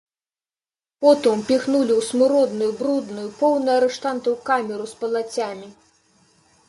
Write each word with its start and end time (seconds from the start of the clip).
Потым 1.05 1.35
упіхнулі 1.43 1.93
ў 1.95 2.01
смуродную, 2.09 2.71
брудную, 2.81 3.27
поўную 3.43 3.75
арыштантаў 3.83 4.33
камеру 4.49 4.85
з 4.93 5.01
палацямі. 5.03 5.69